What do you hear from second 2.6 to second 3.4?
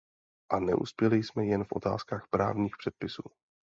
předpisů.